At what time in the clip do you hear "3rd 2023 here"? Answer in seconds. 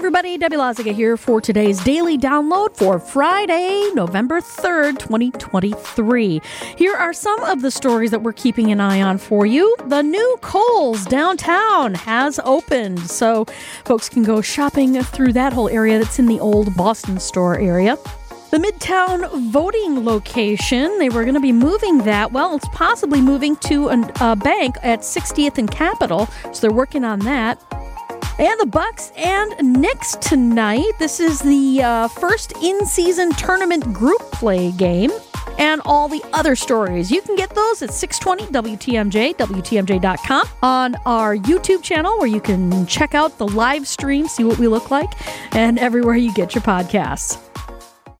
4.40-6.94